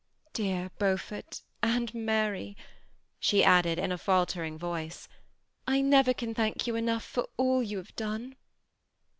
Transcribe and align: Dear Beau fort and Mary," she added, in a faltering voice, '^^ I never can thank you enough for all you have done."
Dear 0.33 0.71
Beau 0.79 0.97
fort 0.97 1.41
and 1.61 1.93
Mary," 1.93 2.57
she 3.19 3.43
added, 3.43 3.77
in 3.77 3.91
a 3.91 3.99
faltering 3.99 4.57
voice, 4.57 5.07
'^^ 5.07 5.09
I 5.67 5.81
never 5.81 6.11
can 6.11 6.33
thank 6.33 6.65
you 6.65 6.75
enough 6.75 7.03
for 7.03 7.27
all 7.37 7.61
you 7.61 7.77
have 7.77 7.95
done." 7.95 8.35